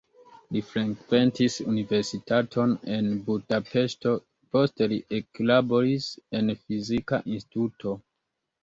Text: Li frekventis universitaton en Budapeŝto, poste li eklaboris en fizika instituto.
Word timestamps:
Li 0.55 0.61
frekventis 0.69 1.57
universitaton 1.73 2.73
en 2.95 3.11
Budapeŝto, 3.29 4.17
poste 4.57 4.91
li 4.95 5.01
eklaboris 5.21 6.11
en 6.41 6.55
fizika 6.67 7.23
instituto. 7.39 7.97